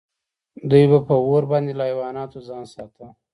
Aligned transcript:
دوی 0.69 0.85
به 0.91 0.99
په 1.07 1.13
اور 1.25 1.43
باندې 1.51 1.71
له 1.79 1.83
حیواناتو 1.89 2.45
ځان 2.47 2.63
ساته. 2.73 3.05